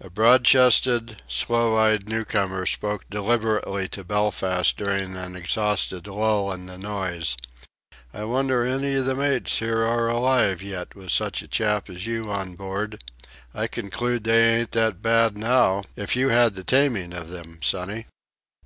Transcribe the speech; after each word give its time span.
A 0.00 0.08
broad 0.08 0.44
chested, 0.46 1.20
slow 1.28 1.76
eyed 1.76 2.08
newcomer 2.08 2.64
spoke 2.64 3.04
deliberately 3.10 3.86
to 3.88 4.02
Belfast 4.02 4.74
during 4.74 5.14
an 5.14 5.36
exhausted 5.36 6.06
lull 6.06 6.50
in 6.54 6.64
the 6.64 6.78
noise: 6.78 7.36
"I 8.14 8.24
wonder 8.24 8.64
any 8.64 8.94
of 8.94 9.04
the 9.04 9.14
mates 9.14 9.58
here 9.58 9.80
are 9.84 10.08
alive 10.08 10.62
yet 10.62 10.94
with 10.96 11.10
such 11.10 11.42
a 11.42 11.48
chap 11.48 11.90
as 11.90 12.06
you 12.06 12.30
on 12.30 12.54
board! 12.54 13.04
I 13.52 13.66
concloode 13.66 14.24
they 14.24 14.54
ain't 14.58 14.72
that 14.72 15.02
bad 15.02 15.36
now, 15.36 15.84
if 15.96 16.16
you 16.16 16.30
had 16.30 16.54
the 16.54 16.64
taming 16.64 17.12
of 17.12 17.28
them, 17.28 17.58
sonny." 17.60 18.06